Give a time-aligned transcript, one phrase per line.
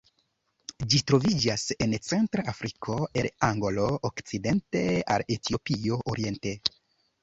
[0.93, 4.85] Ĝi troviĝas en centra Afriko, el Angolo okcidente
[5.17, 6.61] al Etiopio oriente.